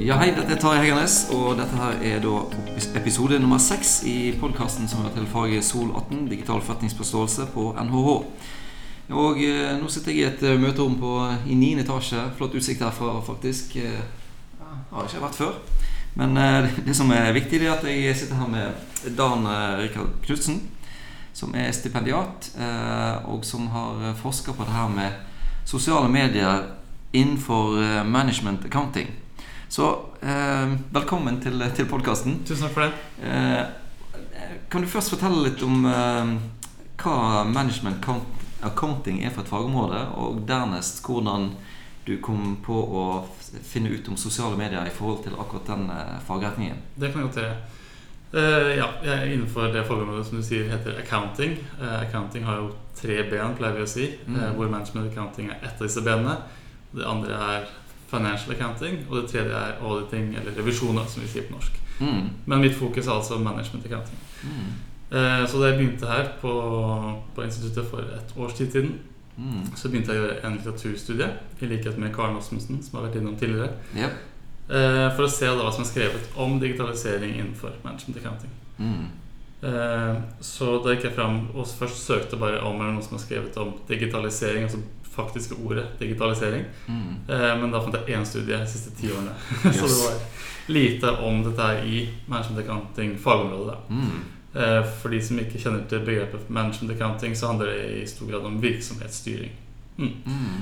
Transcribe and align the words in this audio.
Ja, 0.00 0.16
hei, 0.16 0.30
dette 0.32 0.54
er 0.54 0.56
Tarjei 0.56 0.86
Heggernes, 0.86 1.26
og 1.36 1.58
dette 1.58 1.76
her 1.76 1.98
er 2.08 2.22
da 2.24 2.38
episode 2.96 3.36
nummer 3.42 3.58
seks 3.60 3.98
i 4.08 4.30
podkasten 4.40 4.88
som 4.88 5.04
er 5.04 5.12
til 5.12 5.26
faget 5.28 5.66
Sol 5.66 5.90
18, 5.90 6.22
digital 6.30 6.62
forretningsforståelse 6.64 7.50
på 7.52 7.66
NHH. 7.76 8.14
Og 9.12 9.42
eh, 9.44 9.74
nå 9.76 9.92
sitter 9.92 10.16
jeg 10.16 10.22
i 10.22 10.24
et 10.30 10.46
eh, 10.48 10.56
møterom 10.62 10.96
på, 11.02 11.12
i 11.44 11.58
9. 11.58 11.84
etasje. 11.84 12.24
Flott 12.38 12.56
utsikt 12.56 12.80
herfra, 12.80 13.18
faktisk. 13.28 13.76
Eh, 13.76 14.00
har 14.88 15.04
ikke 15.04 15.22
vært 15.26 15.38
før. 15.42 15.62
Men 16.16 16.32
eh, 16.46 16.72
det 16.88 16.96
som 16.96 17.12
er 17.12 17.36
viktig, 17.36 17.60
er 17.60 17.76
at 17.76 17.84
jeg 17.92 18.16
sitter 18.16 18.40
her 18.40 18.48
med 18.56 19.14
Dan 19.20 19.44
eh, 19.52 19.78
Rikard 19.84 20.16
Knutsen, 20.24 20.62
som 21.36 21.52
er 21.52 21.74
stipendiat, 21.76 22.54
eh, 22.56 23.16
og 23.28 23.44
som 23.44 23.68
har 23.76 24.14
forska 24.24 24.56
på 24.56 24.64
det 24.64 24.80
her 24.80 24.88
med 24.96 25.66
sosiale 25.68 26.08
medier 26.08 26.70
innenfor 27.12 27.76
management 28.06 28.64
accounting. 28.64 29.19
Så 29.70 30.06
eh, 30.20 30.72
velkommen 30.90 31.36
til, 31.40 31.62
til 31.76 31.86
podkasten. 31.86 32.40
Tusen 32.42 32.64
takk 32.66 32.72
for 32.74 32.82
det. 32.88 32.94
Eh, 33.22 34.56
kan 34.66 34.82
du 34.82 34.88
først 34.90 35.12
fortelle 35.14 35.44
litt 35.44 35.60
om 35.62 35.84
eh, 35.86 36.32
hva 36.98 37.44
management 37.46 38.08
accounting 38.66 39.20
er 39.22 39.30
for 39.30 39.44
et 39.44 39.52
fagområde, 39.52 40.00
og 40.18 40.40
dernest 40.48 40.98
hvordan 41.06 41.52
du 42.02 42.16
kom 42.18 42.56
på 42.66 42.74
å 42.74 43.04
finne 43.46 43.92
ut 43.94 44.10
om 44.10 44.18
sosiale 44.18 44.58
medier 44.58 44.90
i 44.90 44.94
forhold 44.96 45.22
til 45.28 45.38
akkurat 45.38 45.70
den 45.70 45.84
eh, 45.94 46.16
fagretningen? 46.26 46.80
Det 46.96 47.12
kan 47.12 47.22
jeg 47.22 47.28
godt 47.28 47.38
gjøre. 47.44 47.60
Uh, 48.30 48.72
ja, 48.74 48.88
jeg 49.06 49.14
er 49.14 49.30
innenfor 49.36 49.70
det 49.70 49.84
fagområdet 49.86 50.26
som 50.26 50.40
du 50.40 50.46
sier 50.46 50.66
heter 50.70 50.98
accounting. 50.98 51.54
Uh, 51.78 52.00
accounting 52.00 52.42
har 52.46 52.58
jo 52.58 52.72
tre 52.98 53.22
ben, 53.30 53.54
pleier 53.58 53.78
vi 53.78 53.86
å 53.86 53.92
si, 53.94 54.10
mm. 54.26 54.34
uh, 54.34 54.50
hvor 54.58 54.66
management 54.70 55.12
accounting 55.12 55.54
er 55.54 55.62
ett 55.62 55.78
av 55.78 55.86
disse 55.86 56.02
benene. 56.02 56.40
Det 56.90 57.06
andre 57.06 57.38
er 57.54 57.70
financial 58.10 58.54
accounting, 58.54 59.00
og 59.08 59.16
det 59.16 59.30
tredje 59.30 59.56
er 59.56 59.80
auditing, 59.80 60.34
eller 60.40 60.56
revisjoner, 60.58 61.06
som 61.08 61.22
vi 61.22 61.28
sier 61.30 61.46
på 61.48 61.56
norsk. 61.56 61.76
Mm. 62.00 62.30
Men 62.46 62.64
mitt 62.64 62.74
fokus 62.74 63.06
er 63.06 63.12
altså 63.12 63.38
management 63.38 63.86
accounting. 63.86 64.18
Mm. 64.42 64.72
Eh, 65.10 65.44
så 65.50 65.60
da 65.60 65.70
jeg 65.70 65.78
begynte 65.78 66.10
her 66.10 66.32
på, 66.40 66.52
på, 67.34 67.44
instituttet 67.44 67.86
for 67.90 67.98
et 68.16 68.34
års 68.36 68.54
tid 68.58 68.72
siden, 68.72 68.98
mm. 69.36 69.70
så 69.76 69.90
begynte 69.90 70.14
jeg 70.14 70.22
å 70.22 70.24
gjøre 70.24 70.40
en 70.46 70.58
litteraturstudie, 70.58 71.30
i 71.60 71.70
likhet 71.70 71.98
med 71.98 72.14
Karen 72.14 72.38
Osmundsen, 72.38 72.82
som 72.82 72.98
har 72.98 73.08
vært 73.08 73.20
innom 73.20 73.38
tidligere. 73.38 73.72
Yep. 73.96 74.20
Eh, 74.70 75.06
for 75.16 75.26
å 75.26 75.32
se 75.32 75.50
hva 75.50 75.72
som 75.74 75.82
er 75.82 75.90
skrevet 75.90 76.36
om 76.38 76.60
digitalisering 76.62 77.34
innenfor 77.36 77.74
management 77.82 78.20
accounting. 78.22 78.52
Mm. 78.78 79.08
Eh, 79.60 80.20
så 80.40 80.78
da 80.80 80.94
gikk 80.94 81.10
jeg 81.10 81.16
fram 81.18 81.42
og 81.52 81.66
først 81.68 82.06
søkte 82.06 82.38
bare 82.40 82.62
om 82.64 82.78
det 82.78 82.86
noen 82.86 83.04
som 83.04 83.18
har 83.18 83.24
skrevet 83.24 83.58
om 83.60 83.74
digitalisering, 83.90 84.68
altså 84.68 84.80
faktiske 85.20 85.58
ordet 85.64 85.86
digitalisering. 86.00 86.66
Mm. 86.86 87.14
Eh, 87.28 87.52
men 87.60 87.70
da 87.72 87.82
fant 87.84 87.96
jeg 88.00 88.16
én 88.16 88.26
studie 88.26 88.58
de 88.58 88.68
siste 88.68 88.92
ti 88.98 89.12
årene. 89.12 89.36
Yes. 89.64 89.76
så 89.80 89.86
det 89.86 90.00
var 90.02 90.18
lite 90.70 91.14
om 91.28 91.44
dette 91.44 91.70
i 91.86 92.02
management 92.26 92.64
accounting-fagområdet. 92.64 93.78
Mm. 93.90 94.20
Eh, 94.54 94.82
for 95.02 95.14
de 95.14 95.22
som 95.22 95.38
ikke 95.38 95.62
kjenner 95.62 95.86
til 95.90 96.04
begrepet 96.06 96.50
management 96.50 96.96
accounting, 96.96 97.36
så 97.36 97.52
handler 97.52 97.72
det 97.72 98.02
i 98.02 98.06
stor 98.10 98.30
grad 98.30 98.46
om 98.46 98.60
virksomhetsstyring. 98.62 99.56
Mm. 99.96 100.12
mm. 100.26 100.60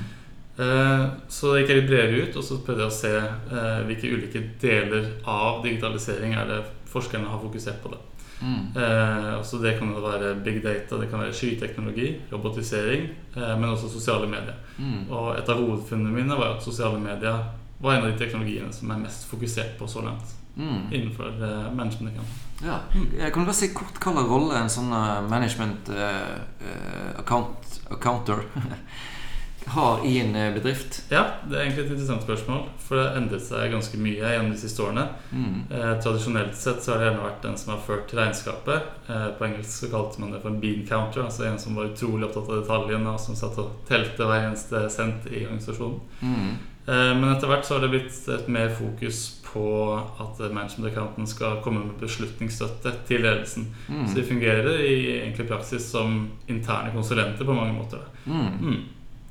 Eh, 0.59 1.05
så 1.31 1.53
det 1.53 1.61
gikk 1.61 1.69
litt 1.77 1.87
bredere 1.87 2.23
ut, 2.25 2.35
og 2.35 2.43
så 2.43 2.59
prøvde 2.65 2.83
jeg 2.83 2.91
å 2.91 2.97
se 2.97 3.13
eh, 3.15 3.81
hvilke 3.87 4.11
ulike 4.11 4.41
deler 4.59 5.13
av 5.23 5.61
digitalisering 5.63 6.35
er 6.35 6.49
det 6.51 6.59
forskerne 6.89 7.29
har 7.31 7.39
fokusert 7.39 7.79
på 7.83 7.93
det. 7.93 8.01
Mm. 8.41 8.71
Eh, 8.75 9.41
så 9.43 9.57
det 9.57 9.75
kan 9.79 9.93
være 9.93 10.35
big 10.43 10.63
data, 10.63 10.97
det 10.97 11.09
kan 11.11 11.19
være 11.19 11.35
skyteknologi, 11.35 12.09
robotisering, 12.31 13.09
eh, 13.35 13.55
men 13.59 13.69
også 13.69 13.89
sosiale 13.91 14.27
medier. 14.27 14.55
Mm. 14.77 15.09
Og 15.09 15.33
et 15.37 15.49
av 15.49 15.59
hovedfunnene 15.59 16.13
mine 16.15 16.39
var 16.39 16.55
at 16.55 16.63
sosiale 16.63 16.99
medier 16.99 17.43
var 17.79 17.95
en 17.95 18.05
av 18.05 18.11
de 18.11 18.19
teknologiene 18.19 18.73
som 18.75 18.91
er 18.91 19.03
mest 19.03 19.27
fokusert 19.29 19.77
på 19.79 19.87
så 19.87 20.03
langt. 20.03 20.35
Mm. 20.57 20.91
Innenfor 20.91 21.27
eh, 21.27 21.73
management 21.73 22.13
account. 22.13 22.29
Ja. 22.63 22.79
Mm. 22.95 23.31
Kan 23.31 23.43
du 23.43 23.45
bare 23.45 23.55
si 23.55 23.71
kort 23.73 23.99
hva 24.03 24.11
slags 24.15 24.31
rolle 24.31 24.59
en 24.59 24.71
sånn 24.71 24.91
eh, 24.95 25.21
management 25.29 25.91
eh, 25.95 27.19
account, 27.19 27.79
accounter 27.91 28.43
har 29.65 30.05
i 30.05 30.19
en 30.19 30.35
eh, 30.35 30.53
bedrift? 30.53 31.03
Ja, 31.09 31.25
det 31.49 31.57
er 31.57 31.65
egentlig 31.65 31.85
et 31.85 31.91
interessant 31.91 32.23
spørsmål. 32.23 32.63
For 32.83 32.97
det 32.97 33.05
har 33.05 33.19
endret 33.19 33.45
seg 33.45 33.73
ganske 33.73 33.99
mye 34.01 34.31
gjennom 34.33 34.53
de 34.53 34.61
siste 34.61 34.83
årene. 34.85 35.05
Mm. 35.31 35.59
Eh, 35.69 35.91
tradisjonelt 36.03 36.57
sett 36.57 36.81
så 36.83 36.93
har 36.93 37.01
det 37.01 37.09
gjerne 37.09 37.27
vært 37.27 37.45
den 37.45 37.59
som 37.61 37.73
har 37.75 37.83
ført 37.85 38.15
regnskapet. 38.17 38.89
Eh, 39.09 39.27
på 39.37 39.47
engelsk 39.49 39.75
så 39.75 39.91
kalte 39.91 40.23
man 40.23 40.33
det 40.33 40.41
for 40.43 40.53
en 40.53 40.61
bean 40.63 40.85
counter. 40.89 41.25
Altså 41.27 41.45
en 41.49 41.61
som 41.61 41.77
var 41.77 41.91
utrolig 41.91 42.29
opptatt 42.29 42.49
av 42.49 42.63
detaljene, 42.63 43.13
og 43.13 43.21
som 43.23 43.37
satt 43.37 43.61
og 43.61 43.77
telte 43.89 44.27
hver 44.29 44.49
eneste 44.49 44.85
cent 44.93 45.29
i 45.29 45.45
organisasjonen. 45.45 46.01
Mm. 46.21 46.51
Eh, 46.89 47.11
men 47.19 47.29
etter 47.29 47.51
hvert 47.51 47.67
så 47.67 47.77
har 47.77 47.85
det 47.85 47.91
blitt 47.93 48.21
et 48.33 48.47
mer 48.49 48.71
fokus 48.73 49.23
på 49.49 49.65
at 49.97 50.39
management 50.53 50.91
accounten 50.91 51.27
skal 51.29 51.59
komme 51.65 51.83
med 51.85 51.97
beslutningsstøtte 52.01 52.93
til 53.09 53.25
ledelsen. 53.25 53.67
Mm. 53.89 54.05
Så 54.07 54.17
de 54.17 54.25
fungerer 54.25 54.81
i 54.81 54.95
egentlig 55.19 55.47
praksis 55.49 55.89
som 55.91 56.23
interne 56.47 56.93
konsulenter 56.93 57.45
på 57.45 57.57
mange 57.57 57.73
måter. 57.73 58.05
Mm. 58.25 58.79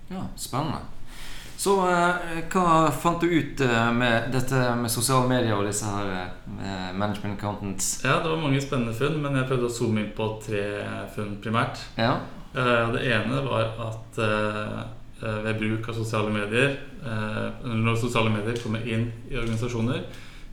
Ja, 0.08 0.26
Spennende. 0.36 0.86
Så 1.58 1.72
eh, 1.90 2.42
hva 2.52 2.86
fant 2.94 3.18
du 3.18 3.26
ut 3.26 3.60
eh, 3.66 3.88
med 3.90 4.28
dette 4.30 4.60
med 4.78 4.92
sosiale 4.94 5.26
medier 5.26 5.56
og 5.56 5.66
disse 5.66 5.88
her 5.90 6.12
eh, 6.14 6.90
management 6.94 7.34
accountants? 7.34 7.96
Ja, 8.04 8.20
Det 8.22 8.30
var 8.30 8.38
mange 8.44 8.60
spennende 8.62 8.94
funn, 8.94 9.16
men 9.24 9.34
jeg 9.34 9.48
prøvde 9.48 9.66
å 9.66 9.74
zoome 9.74 10.04
inn 10.04 10.12
på 10.14 10.28
tre 10.44 10.62
funn 11.16 11.34
primært. 11.42 11.82
Ja. 11.98 12.14
Det 12.54 13.02
ene 13.04 13.42
var 13.44 13.74
at 13.84 14.16
ved 15.18 15.58
bruk 15.60 15.90
av 15.90 15.98
sosiale 15.98 16.30
medier 16.32 16.78
Når 17.60 17.98
sosiale 18.00 18.30
medier 18.32 18.56
kommer 18.62 18.86
inn 18.88 19.04
i 19.28 19.36
organisasjoner, 19.36 20.00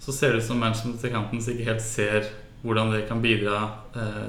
så 0.03 0.13
ser 0.13 0.33
det 0.33 0.41
ut 0.43 0.47
som 0.49 0.59
management 0.59 1.05
accountants 1.07 1.47
ikke 1.53 1.69
helt 1.69 1.85
ser 1.85 2.27
hvordan 2.65 2.91
det 2.91 3.05
kan 3.07 3.23
bidra 3.23 3.61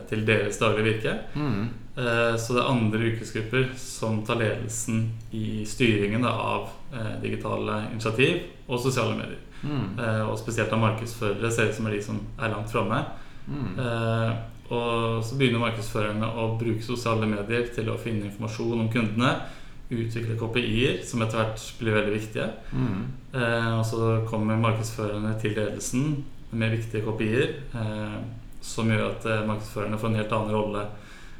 til 0.09 0.23
deres 0.29 0.61
daglige 0.63 0.87
virke. 0.93 1.17
Mm. 1.35 1.67
Eh, 1.97 2.37
så 2.37 2.53
det 2.53 2.61
er 2.61 2.69
andre 2.69 2.99
yrkesgrupper 3.09 3.71
som 3.81 4.19
tar 4.27 4.37
ledelsen 4.37 5.07
i 5.33 5.65
styringen 5.65 6.27
av 6.29 6.69
eh, 6.93 7.15
digitale 7.23 7.87
initiativ 7.89 8.43
og 8.67 8.83
sosiale 8.85 9.17
medier. 9.17 9.41
Mm. 9.63 9.87
Eh, 9.97 10.25
og 10.27 10.37
spesielt 10.37 10.75
av 10.77 10.83
markedsførere 10.83 11.51
ser 11.53 11.71
ut 11.71 11.79
som 11.79 11.89
er 11.89 11.97
de 11.97 12.03
som 12.05 12.19
er 12.37 12.53
langt 12.53 12.73
framme. 12.73 13.01
Mm. 13.47 13.79
Og 14.67 15.23
så 15.23 15.37
begynner 15.39 15.63
markedsførerne 15.63 16.27
å 16.43 16.49
bruke 16.59 16.83
sosiale 16.83 17.29
medier 17.31 17.69
til 17.71 17.87
å 17.93 18.01
finne 18.03 18.27
informasjon 18.27 18.81
om 18.83 18.89
kundene. 18.91 19.37
Utvikle 19.87 20.35
KPI-er, 20.41 20.97
som 21.07 21.23
etter 21.23 21.39
hvert 21.39 21.67
blir 21.79 21.95
veldig 21.95 22.15
viktige. 22.17 22.49
Mm. 22.75 23.05
Og 23.79 23.85
så 23.87 24.09
kommer 24.27 24.59
markedsførerne 24.59 25.37
til 25.39 25.55
ledelsen 25.55 26.09
med 26.59 26.75
viktige 26.75 27.07
KPI-er, 27.07 27.55
som 28.59 28.91
gjør 28.91 29.07
at 29.13 29.31
markedsførerne 29.47 30.03
får 30.03 30.11
en 30.11 30.21
helt 30.25 30.35
annen 30.41 30.59
rolle 30.59 30.85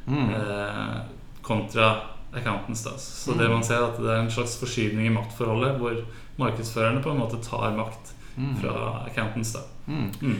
mm. 0.07 0.29
eh, 0.35 0.99
kontra 1.43 1.95
accountants. 2.33 2.85
Da. 2.85 2.99
Så 2.99 3.33
mm. 3.33 3.39
det 3.39 3.49
man 3.49 3.65
ser 3.65 3.87
at 3.87 3.99
det 4.03 4.13
er 4.13 4.25
en 4.25 4.31
slags 4.31 4.59
forskyvning 4.61 5.07
i 5.07 5.15
maktforholdet, 5.15 5.79
hvor 5.81 6.03
markedsførerne 6.37 7.03
på 7.03 7.11
en 7.11 7.23
måte 7.23 7.41
tar 7.45 7.73
makt 7.77 8.13
mm. 8.37 8.57
fra 8.61 9.05
accountants. 9.07 9.53
da 9.53 9.61
mm. 9.87 10.37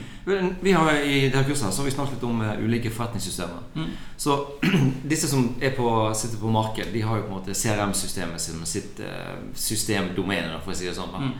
Vi 0.61 0.71
har 0.71 0.91
I 0.93 1.29
dette 1.29 1.43
kurset 1.49 1.73
så 1.73 1.81
har 1.81 1.85
vi 1.85 1.91
snakket 1.91 2.23
om 2.23 2.41
uh, 2.41 2.53
ulike 2.63 2.91
forretningssystemer. 2.91 3.63
Mm. 3.75 3.89
Så 4.17 4.47
disse 5.13 5.27
som 5.27 5.55
på, 5.77 6.13
sitter 6.15 6.37
på 6.37 6.51
marked, 6.51 6.93
de 6.93 7.01
har 7.01 7.17
jo 7.17 7.23
på 7.23 7.27
en 7.27 7.39
måte 7.39 7.53
CRM-systemet 7.53 8.41
som 8.41 8.65
sitt 8.65 8.99
uh, 8.99 9.37
systemdomene. 9.53 10.59
For 10.63 10.75
å 10.75 10.77
si 10.77 10.89
det 10.89 10.97
sånn 10.97 11.15
uh, 11.15 11.31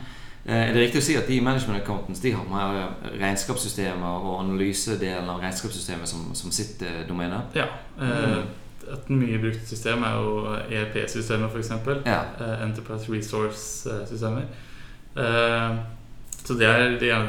Er 0.44 0.72
det 0.72 0.84
riktig 0.86 1.02
å 1.02 1.04
si 1.04 1.16
at 1.18 1.26
de 1.28 1.40
management 1.44 1.82
accountants 1.82 2.22
de 2.24 2.32
har 2.32 2.46
mer 2.48 2.94
regnskapssystemer 3.18 4.28
og 4.30 4.38
analysedelen 4.44 5.28
av 5.28 5.42
regnskapssystemet 5.42 6.08
som, 6.08 6.30
som 6.38 6.54
sitt 6.54 6.80
domene? 7.08 7.42
Ja. 7.58 7.66
Et 8.88 9.10
mye 9.12 9.40
brukt 9.42 9.68
system 9.68 10.06
er 10.08 10.16
jo 10.16 10.54
ERP-systemet, 10.62 11.52
f.eks. 11.52 11.74
Ja. 12.06 12.22
Enterprise 12.64 13.12
Resource-systemer. 13.12 14.48
Så 16.44 16.56
det 16.56 16.66
er, 16.66 16.96
det 17.00 17.10
er 17.12 17.28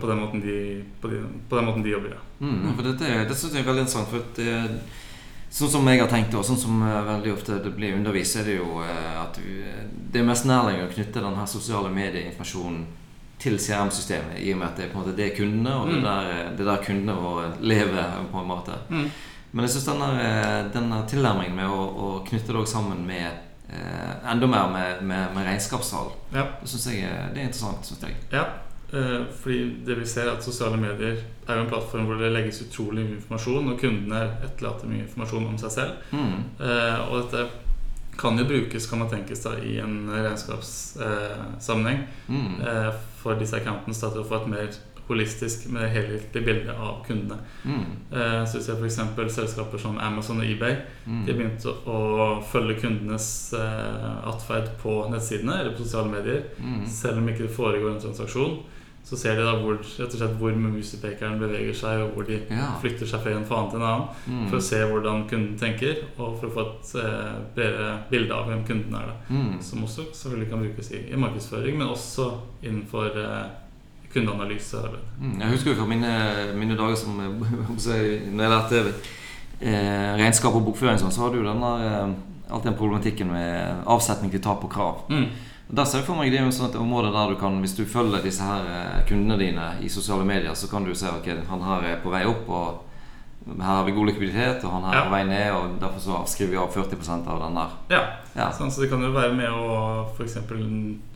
på, 0.00 0.08
den 0.08 0.20
måten 0.22 0.40
de, 0.40 0.84
på, 1.00 1.08
de, 1.12 1.20
på 1.50 1.58
den 1.58 1.66
måten 1.68 1.84
de 1.84 1.90
jobber, 1.90 2.14
ja. 2.16 2.20
Mm, 2.38 2.74
for 2.74 2.86
dette, 2.86 3.24
det 3.28 3.36
synes 3.36 3.54
jeg 3.54 3.62
er 3.62 3.68
veldig 3.68 3.84
interessant. 3.84 4.08
For 4.08 4.24
det, 4.36 4.54
sånn 5.54 5.70
som 5.70 5.88
jeg 5.90 6.02
har 6.02 6.10
tenkt, 6.10 6.34
og 6.34 6.46
sånn 6.46 6.58
som 6.58 6.82
uh, 6.82 7.00
veldig 7.06 7.32
ofte 7.34 7.60
det 7.62 7.72
blir 7.76 7.94
undervist, 7.98 8.40
er 8.40 8.48
det 8.48 8.58
jo 8.58 8.80
uh, 8.82 9.22
at 9.22 9.38
det 9.38 10.20
er 10.20 10.26
mest 10.26 10.48
nærliggende 10.50 10.90
å 10.90 10.94
knytte 10.94 11.22
denne 11.22 11.46
sosiale 11.50 11.92
medieinformasjonen 11.94 12.82
til 13.44 13.58
CRM-systemet, 13.60 14.40
i 14.40 14.52
og 14.54 14.60
med 14.60 14.70
at 14.70 14.78
det 14.78 14.86
er 14.86 14.90
på 14.92 14.98
en 14.98 15.04
måte 15.04 15.16
det 15.18 15.28
er 15.28 15.36
kundene, 15.36 15.76
og 15.78 15.88
mm. 15.88 15.94
det, 15.94 16.02
der, 16.08 16.50
det 16.58 16.68
der 16.70 16.84
kundene 16.86 17.16
våre 17.20 17.48
lever 17.60 18.20
på 18.32 18.42
en 18.42 18.50
måte. 18.50 18.78
Mm. 18.88 19.08
Men 19.54 19.66
jeg 19.66 19.76
syns 19.76 19.88
denne, 19.92 20.28
denne 20.74 21.00
tilnærmingen 21.10 21.58
med 21.58 21.70
å, 21.70 21.82
å 21.86 22.08
knytte 22.26 22.54
det 22.56 22.64
sammen 22.66 23.04
med 23.06 23.28
eh, 23.70 24.30
enda 24.32 24.48
mer 24.50 24.70
med, 24.72 25.02
med, 25.06 25.28
med 25.36 25.46
regnskapstall. 25.46 26.10
Ja. 26.34 26.48
Det 26.60 26.70
syns 26.72 26.88
jeg 26.90 27.06
det 27.06 27.42
er 27.42 27.46
interessant. 27.46 27.86
Synes 27.86 28.02
jeg. 28.02 28.16
Ja, 28.32 28.48
eh, 28.48 28.73
fordi 28.90 29.84
det 29.86 29.96
vi 29.98 30.06
ser 30.06 30.28
er 30.28 30.36
at 30.36 30.44
Sosiale 30.44 30.76
medier 30.76 31.16
er 31.48 31.56
jo 31.58 31.64
en 31.64 31.70
plattform 31.70 32.06
hvor 32.06 32.20
det 32.20 32.32
legges 32.32 32.62
utrolig 32.66 33.04
mye 33.04 33.16
informasjon, 33.18 33.68
og 33.72 33.80
kundene 33.80 34.20
etterlater 34.44 34.86
mye 34.90 35.02
informasjon 35.06 35.46
om 35.46 35.58
seg 35.58 35.70
selv. 35.70 35.92
Mm. 36.12 36.36
Eh, 36.60 37.00
og 37.08 37.24
dette 37.24 37.48
kan 38.18 38.38
jo 38.38 38.44
brukes, 38.46 38.86
kan 38.86 38.98
man 39.02 39.10
tenkes, 39.10 39.42
da, 39.42 39.56
i 39.58 39.78
en 39.82 40.08
regnskapssammenheng 40.12 42.04
Mm. 42.28 42.60
eh, 42.62 42.92
for 43.22 43.34
disse 43.34 43.56
accountene 43.56 43.94
til 43.94 44.20
å 44.20 44.28
få 44.28 44.42
et 44.42 44.48
mer 44.48 44.68
holistisk, 45.08 45.66
med 45.70 45.82
det 45.82 45.90
helhetlige 45.94 46.44
bildet 46.46 46.74
av 46.80 47.04
kundene. 47.06 47.38
Mm. 47.64 47.84
Eh, 48.12 48.44
så 48.48 48.60
ser 48.62 48.78
f.eks. 48.80 48.98
selskaper 49.34 49.78
som 49.78 49.98
Amazon 49.98 50.40
og 50.40 50.46
eBay. 50.48 50.76
Mm. 51.06 51.24
De 51.26 51.32
begynte 51.32 51.74
å 51.86 51.98
å 52.24 52.42
følge 52.48 52.80
kundenes 52.80 53.52
eh, 53.52 54.28
atferd 54.30 54.70
på 54.82 55.02
nettsidene 55.12 55.60
eller 55.60 55.74
på 55.76 55.84
sosiale 55.84 56.10
medier. 56.12 56.44
Mm. 56.60 56.86
Selv 56.86 57.18
om 57.18 57.28
ikke 57.28 57.46
det 57.48 57.56
foregår 57.56 57.90
en 57.94 58.00
transaksjon, 58.00 58.62
så 59.04 59.18
ser 59.20 59.36
de 59.36 59.42
da 59.44 59.58
hvor, 59.60 59.74
rett 59.76 60.14
og 60.14 60.16
slett 60.16 60.38
hvor 60.40 60.54
musepekeren 60.56 61.36
beveger 61.38 61.74
seg, 61.76 62.00
og 62.06 62.14
hvor 62.14 62.24
de 62.24 62.38
Ja. 62.48 62.70
flytter 62.80 63.04
seg 63.06 63.20
fra 63.20 63.32
en 63.36 63.44
faen 63.44 63.68
til 63.70 63.76
en 63.82 63.84
annen, 63.84 64.08
Mm. 64.26 64.46
for 64.48 64.56
å 64.56 64.62
se 64.62 64.76
hvordan 64.80 65.28
kunden 65.28 65.58
tenker, 65.60 65.96
og 66.18 66.38
for 66.40 66.48
å 66.48 66.54
få 66.54 66.60
et 66.70 66.94
eh, 67.04 67.34
bedre 67.54 67.98
bilde 68.10 68.32
av 68.32 68.46
hvem 68.48 68.64
kunden 68.64 68.94
er. 68.94 69.06
da 69.06 69.34
Mm. 69.34 69.60
Som 69.60 69.82
også 69.84 70.06
selvfølgelig 70.14 70.50
kan 70.50 70.62
brukes 70.64 70.90
i, 70.92 71.02
i 71.12 71.16
markedsføring, 71.16 71.76
men 71.78 71.88
også 71.88 72.30
innenfor 72.62 73.12
eh, 73.16 73.44
kundeanalyse. 74.14 74.82
Mm, 75.20 75.40
Jeg 75.40 75.50
husker 75.50 75.72
jo 75.72 75.80
fra 75.80 75.88
mine, 75.90 76.12
mine 76.56 76.76
dager 76.78 76.96
som 76.96 77.18
Når 77.18 78.44
jeg 78.44 78.52
lærte 78.54 78.84
eh, 79.60 80.14
regnskap 80.20 80.54
og 80.54 80.64
bokføring, 80.68 81.00
sånn, 81.00 81.12
så 81.14 81.26
hadde 81.26 81.40
du 81.40 81.48
denne, 81.48 81.72
eh, 81.88 82.14
alltid 82.50 82.70
den 82.70 82.78
problematikken 82.78 83.32
med 83.32 83.84
avsetning 83.90 84.32
til 84.32 84.42
tap 84.44 84.64
og 84.64 84.72
krav. 84.72 85.04
Mm. 85.10 85.28
Der 85.74 85.86
ser 85.88 86.02
jeg 86.02 86.06
for 86.06 86.20
meg 86.20 86.28
det 86.30 86.38
er 86.38 86.44
jo 86.44 86.52
sånn 86.52 86.68
et 86.68 86.76
område 86.76 87.10
der 87.14 87.30
du 87.32 87.38
kan, 87.40 87.54
hvis 87.64 87.72
du 87.76 87.86
følger 87.88 88.22
disse 88.22 88.44
her 88.44 88.66
eh, 88.68 89.04
kundene 89.08 89.38
dine 89.40 89.68
i 89.82 89.88
sosiale 89.92 90.26
medier, 90.28 90.54
så 90.54 90.68
kan 90.70 90.84
du 90.84 90.92
se 90.94 91.08
ok, 91.08 91.30
han 91.48 91.64
her 91.64 91.86
er 91.94 92.02
på 92.02 92.12
vei 92.12 92.24
opp, 92.28 92.48
og 92.48 92.93
her 93.46 93.64
har 93.76 93.84
vi 93.84 93.92
god 93.92 94.06
likviditet, 94.08 94.64
og 94.64 94.70
han 94.72 94.82
her 94.84 94.92
er 94.92 94.96
Ja. 94.96 95.04
på 95.04 95.10
vei 95.10 95.24
ned, 95.24 95.50
og 95.52 95.80
derfor 95.80 96.00
så 96.00 96.14
avskriver 96.22 96.50
vi 96.50 96.56
av 96.56 96.70
40% 96.72 97.26
av 97.28 97.40
den 97.42 97.54
der. 97.54 97.68
Ja, 97.90 98.02
Ja. 98.36 98.50
Sånn, 98.50 98.70
så 98.70 98.80
det 98.80 98.90
kan 98.90 99.00
jo 99.02 99.12
være 99.12 99.32
med 99.36 99.46
å 99.50 100.06
eksempel 100.24 100.58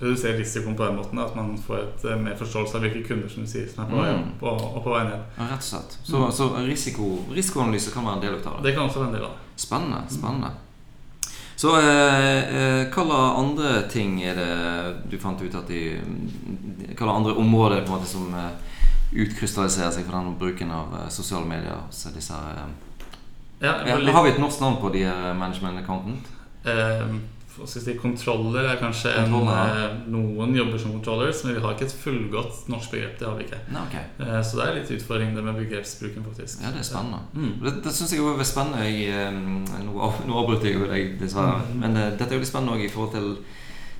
redusere 0.00 0.38
risikoen 0.38 0.76
på 0.76 0.86
den 0.86 0.96
måten. 0.96 1.18
At 1.18 1.34
man 1.34 1.56
får 1.58 1.78
et 1.78 2.04
eh, 2.04 2.16
mer 2.16 2.36
forståelse 2.38 2.74
av 2.76 2.80
hvilke 2.82 3.08
kunder 3.08 3.28
som 3.28 3.42
du 3.42 3.48
sier 3.48 3.66
som 3.66 3.84
er 3.84 3.90
på 3.90 3.96
vei 4.02 4.12
Mm. 4.12 4.20
opp 4.38 4.42
og, 4.42 4.76
og 4.76 4.84
på 4.84 4.90
vei 4.94 5.04
ned. 5.04 5.20
Ja, 5.38 5.44
Rett 5.44 5.58
og 5.58 5.62
slett. 5.62 5.98
Så, 6.04 6.30
så 6.32 6.54
risiko, 6.66 7.24
risikoanalyse 7.34 7.92
kan 7.92 8.04
være 8.04 8.14
en 8.14 8.20
del 8.20 8.34
av 8.34 8.62
det. 8.62 8.62
Det 8.62 8.74
kan 8.76 8.88
også 8.88 9.00
være 9.00 9.08
en 9.08 9.14
del 9.14 9.24
av 9.24 9.30
det. 9.30 9.38
Spennende. 9.56 10.02
spennende 10.08 10.50
Så 11.58 11.72
eh, 11.74 12.54
eh, 12.54 12.84
hva 12.86 13.02
slags 13.04 13.38
andre 13.40 13.88
ting 13.90 14.22
er 14.22 14.34
det 14.38 15.10
du 15.10 15.18
fant 15.18 15.40
ut 15.42 15.54
at 15.58 15.66
de 15.66 15.98
Hva 16.94 16.96
slags 16.96 17.16
andre 17.16 17.34
områder 17.34 17.82
på 17.82 17.90
en 17.92 17.98
måte 17.98 18.06
som 18.06 18.32
eh, 18.34 18.50
utkrystalliserer 19.12 19.90
seg 19.94 20.04
for 20.08 20.18
den 20.18 20.34
bruken 20.40 20.70
av 20.74 20.92
eh, 21.02 21.08
sosiale 21.12 21.46
medier 21.48 21.80
hos 21.86 22.04
disse 22.14 22.34
her 22.36 22.62
eh, 22.64 22.76
Ja, 23.64 23.72
litt- 23.98 24.14
Har 24.14 24.22
vi 24.24 24.30
et 24.30 24.38
norsk 24.38 24.60
navn 24.60 24.76
på 24.82 24.92
de 24.94 25.06
her 25.08 25.34
management 25.34 25.78
accountant? 25.80 26.26
eh, 26.64 27.02
si, 27.66 27.94
kontroller 27.98 28.68
er 28.70 28.76
kanskje 28.78 29.10
en, 29.18 29.32
eh, 29.34 29.96
Noen 30.06 30.54
jobber 30.54 30.78
som 30.78 30.92
controllers, 30.92 31.40
men 31.44 31.54
vi 31.56 31.60
har 31.64 31.72
ikke 31.74 31.86
et 31.88 31.94
fullgodt 32.04 32.68
norsk 32.70 32.90
begrep. 32.92 33.18
Det 33.18 33.26
har 33.26 33.34
vi 33.34 33.44
ikke. 33.48 33.58
Nei, 33.74 33.82
okay. 33.88 34.04
Eh, 34.20 34.42
så 34.46 34.60
det 34.60 34.66
er 34.68 34.74
litt 34.78 34.92
utfordring 34.94 35.34
det 35.34 35.42
med 35.42 35.56
begrepsbruken, 35.58 36.22
faktisk. 36.28 36.62
Ja, 36.62 36.70
det 36.70 36.84
er 36.84 36.86
spennende. 36.86 37.18
Mm. 37.34 37.54
Det, 37.64 37.72
det 37.84 37.94
syns 37.96 38.12
jeg 38.14 38.20
er 38.22 38.44
spennende. 38.46 38.84
Jeg, 38.86 39.08
eh, 39.10 39.82
nå, 39.88 39.98
av, 40.06 40.20
nå 40.28 40.38
avbryter 40.38 40.70
jeg 40.70 40.78
jo 40.78 40.86
deg, 40.92 41.16
dessverre. 41.20 41.62
Mm. 41.72 41.80
Men 41.82 41.96
eh, 41.96 42.10
dette 42.12 42.30
er 42.30 42.38
jo 42.38 42.44
litt 42.44 42.52
spennende 42.52 42.76
òg 42.78 42.84
i 42.84 42.92
forhold 42.94 43.12
til 43.16 43.32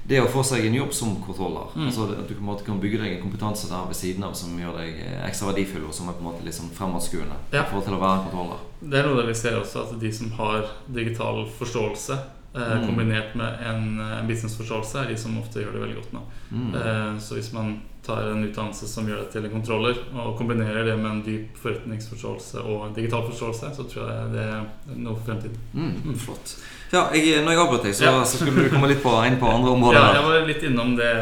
det 0.08 0.20
å 0.22 0.28
få 0.32 0.40
seg 0.46 0.64
en 0.64 0.75
jobb 0.78 0.93
som 0.96 1.16
kontroller. 1.20 1.69
Mm. 1.76 1.87
Altså 1.87 2.06
At 2.14 2.28
du 2.28 2.34
på 2.34 2.40
en 2.40 2.46
måte 2.49 2.64
kan 2.64 2.81
bygge 2.81 2.99
deg 3.02 3.12
en 3.16 3.22
kompetanse 3.26 3.69
der 3.69 3.84
ved 3.90 3.96
siden 3.99 4.25
av 4.25 4.32
som 4.38 4.55
gjør 4.58 4.78
deg 4.81 4.94
eh, 5.05 5.19
ekstra 5.28 5.50
verdifull, 5.52 5.84
og 5.88 5.93
som 5.94 6.08
er 6.08 6.16
på 6.16 6.25
en 6.25 6.31
måte 6.31 6.46
liksom 6.46 6.70
sånn 6.70 6.76
fremadskuende 6.78 7.37
Ja. 7.52 7.62
i 7.62 7.69
forhold 7.69 7.84
til 7.84 7.94
å 7.99 8.00
være 8.00 8.16
en 8.19 8.26
kontroller. 8.31 8.64
Det 8.81 8.99
er 9.02 9.06
noe 9.10 9.26
vi 9.28 9.34
ser 9.34 9.58
også, 9.60 9.84
at 9.84 10.00
de 10.00 10.12
som 10.12 10.31
har 10.38 10.64
digital 10.88 11.44
forståelse 11.58 12.19
eh, 12.55 12.75
Mm. 12.78 12.87
kombinert 12.88 13.34
med 13.37 13.60
en 13.69 14.00
eh, 14.00 14.22
businessforståelse, 14.26 14.99
er 15.05 15.08
de 15.12 15.16
som 15.20 15.37
ofte 15.38 15.60
gjør 15.60 15.72
det 15.76 15.81
veldig 15.84 15.96
godt 16.00 16.12
nå. 16.16 16.22
Mm. 16.50 16.75
Eh, 16.75 17.19
Så 17.20 17.34
hvis 17.37 17.52
man 17.52 17.81
tar 18.08 18.31
en 18.32 18.43
utdannelse 18.49 18.88
som 18.88 19.06
gjør 19.08 19.20
deg 19.22 19.28
til 19.34 19.44
en 19.46 19.52
kontroller, 19.52 20.00
og 20.16 20.32
kombinerer 20.40 20.87
det 20.88 20.96
med 20.99 21.10
en 21.10 21.22
dyp 21.26 21.58
forretningsforståelse 21.62 22.62
og 22.64 22.87
en 22.88 22.96
digital 22.96 23.26
forståelse, 23.28 23.70
så 23.76 23.84
tror 23.93 24.08
jeg 24.10 24.32
det 24.32 24.46
er 24.49 24.96
noe 24.96 25.14
for 25.19 25.28
fremtiden. 25.28 25.60
Mm, 25.76 26.16
flott. 26.25 26.55
Ja, 26.93 27.05
jeg, 27.12 27.43
når 27.44 27.52
jeg 27.55 27.62
avbrøt 27.66 27.84
deg, 27.84 27.94
så, 27.99 28.08
Ja. 28.08 28.25
så 28.25 28.40
skulle 28.40 28.64
du 28.64 28.72
komme 28.72 28.88
litt 28.88 29.02
på, 29.05 29.12
inn 29.28 29.37
på 29.40 29.52
andre 29.52 29.76
områder. 29.76 30.00
Ja, 30.08 30.14
jeg 30.19 30.26
var 30.31 30.49
litt 30.49 30.66
innom 30.70 30.96
det 30.99 31.12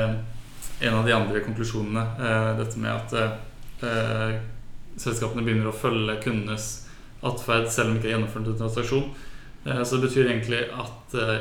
en 0.86 0.94
av 1.00 1.06
de 1.08 1.12
andre 1.16 1.40
konklusjonene. 1.40 2.02
eh, 2.20 2.50
Dette 2.62 2.78
med 2.78 2.92
at 2.92 3.14
eh, 3.82 4.36
selskapene 5.00 5.44
begynner 5.44 5.70
å 5.70 5.76
følge 5.76 6.18
kundenes 6.24 6.66
atferd 7.26 7.68
selv 7.72 7.90
om 7.90 7.94
de 7.96 8.00
ikke 8.00 8.10
har 8.10 8.14
gjennomført 8.18 8.50
en 8.52 8.58
transaksjon. 8.60 9.06
Eh, 9.66 9.82
så 9.82 9.96
det 9.98 10.06
betyr 10.08 10.28
egentlig 10.30 10.62
at 10.72 11.16
eh, 11.18 11.38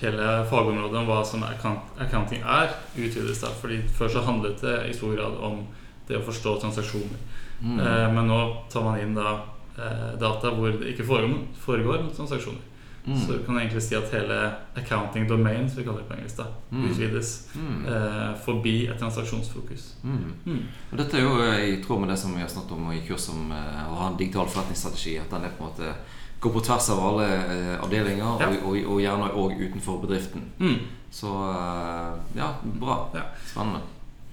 hele 0.00 0.44
fagområdet 0.50 0.98
om 1.00 1.06
hva 1.06 1.20
som 1.24 1.44
accounting 1.46 2.42
er, 2.42 2.72
utvides. 2.96 3.40
da 3.40 3.48
Fordi 3.60 3.82
Før 3.98 4.08
så 4.08 4.22
handlet 4.26 4.60
det 4.60 4.76
i 4.90 4.94
stor 4.94 5.14
grad 5.16 5.36
om 5.40 5.66
det 6.08 6.18
å 6.18 6.24
forstå 6.26 6.60
transaksjoner. 6.60 7.18
Mm. 7.62 7.78
Eh, 7.80 8.06
men 8.14 8.26
nå 8.28 8.40
tar 8.72 8.82
man 8.84 9.00
inn 9.00 9.14
da 9.14 9.36
eh, 9.78 10.14
data 10.20 10.50
hvor 10.54 10.72
det 10.80 10.92
ikke 10.94 11.06
foregår, 11.06 11.38
foregår 11.62 12.08
transaksjoner. 12.16 12.60
Mm. 13.06 13.18
Så 13.20 13.32
du 13.36 13.44
kan 13.46 13.58
egentlig 13.60 13.82
si 13.86 13.94
at 13.94 14.10
hele 14.10 14.36
accounting 14.74 15.28
domain, 15.30 15.68
som 15.70 15.78
vi 15.78 15.84
kaller 15.86 16.02
det 16.02 16.08
på 16.08 16.16
engelsk, 16.18 16.36
da, 16.40 16.46
Mm. 16.72 16.90
utvides 16.90 17.28
Mm. 17.54 17.86
eh, 17.86 18.34
forbi 18.44 18.88
et 18.90 18.98
transaksjonsfokus. 18.98 19.94
Mm. 20.02 20.32
Mm. 20.46 20.62
Og 20.92 20.98
dette 20.98 21.14
er 21.16 21.22
jo 21.22 21.36
eh, 21.42 21.60
i 21.78 21.82
tråd 21.84 22.00
med 22.00 22.08
det 22.08 22.18
som 22.18 22.34
vi 22.34 22.40
har 22.40 22.48
snakket 22.48 22.72
om 22.72 22.90
i 22.92 23.00
kurs 23.06 23.28
om 23.30 23.52
eh, 23.52 23.84
å 23.92 23.94
ha 23.94 24.08
en 24.10 24.16
digital 24.16 24.46
forretningsstrategi. 24.46 25.18
At 25.20 25.30
den 25.30 25.44
er 25.44 25.54
på 25.56 25.62
en 25.64 25.70
måte 25.70 25.94
går 26.40 26.52
på 26.52 26.60
tvers 26.66 26.90
av 26.92 26.98
alle 27.08 27.26
eh, 27.26 27.74
avdelinger, 27.82 28.40
Ja. 28.40 28.48
og, 28.48 28.66
og, 28.70 28.78
og 28.94 29.00
gjerne 29.00 29.30
òg 29.34 29.54
utenfor 29.66 30.00
bedriften. 30.02 30.42
Mm. 30.60 30.78
Så 31.10 31.26
eh, 31.50 32.38
ja, 32.38 32.50
bra. 32.80 32.96
Ja. 33.14 33.22
Spennende. 33.52 33.80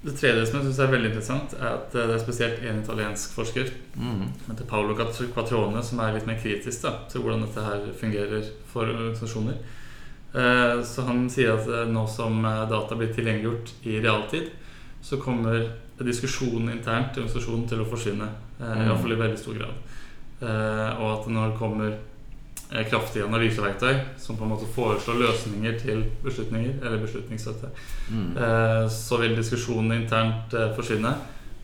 Det 0.04 0.18
tredje 0.20 0.46
som 0.46 0.58
jeg 0.60 0.66
synes 0.66 0.80
er 0.84 0.90
veldig 0.92 1.10
interessant, 1.14 1.54
er 1.56 1.78
at 1.78 1.94
eh, 1.96 2.08
det 2.10 2.16
er 2.18 2.24
spesielt 2.26 2.64
en 2.68 2.82
italiensk 2.84 3.36
forsker 3.38 3.70
Mm. 3.96 4.26
heter 4.50 4.66
Paolo 4.66 4.96
Quattrone, 4.98 5.84
som 5.86 6.00
er 6.02 6.14
litt 6.18 6.26
mer 6.28 6.40
kritisk 6.42 6.82
da, 6.82 6.92
til 7.12 7.22
hvordan 7.22 7.46
dette 7.46 7.62
her 7.64 7.86
fungerer 8.00 8.44
for 8.74 8.90
organisasjoner. 8.90 9.56
Eh, 10.34 10.82
Så 10.84 11.06
han 11.08 11.30
sier 11.30 11.54
at 11.54 11.90
nå 11.94 12.08
som 12.10 12.42
data 12.44 12.96
blir 13.00 13.14
tilgjengeliggjort 13.14 13.72
i 13.86 14.00
realtid, 14.02 14.50
så 15.04 15.18
kommer 15.22 15.70
diskusjonen 16.04 16.72
internt 16.74 17.16
i 17.16 17.22
organisasjonen 17.22 17.68
til 17.70 17.80
å 17.84 17.88
forsvinne. 17.88 18.28
Mm. 18.60 18.88
Iallfall 18.88 19.14
i 19.16 19.20
veldig 19.22 19.40
stor 19.40 19.54
grad. 19.62 19.76
Eh, 20.44 21.02
Og 21.02 21.10
at 21.22 21.28
når 21.32 21.50
det 21.52 21.60
kommer 21.60 21.94
eh, 22.74 22.86
kraftige 22.90 23.24
analyseverktøy 23.28 23.96
som 24.18 24.36
på 24.38 24.44
en 24.44 24.50
måte 24.54 24.68
foreslår 24.76 25.20
løsninger 25.22 25.78
til 25.80 26.04
beslutninger, 26.24 26.80
eller 26.84 26.98
beslutningsstøtte, 27.06 27.70
Mm. 28.12 28.38
Eh, 28.38 28.88
så 28.90 29.18
vil 29.22 29.36
diskusjonen 29.38 29.92
internt 30.02 30.52
forsvinne. 30.76 31.14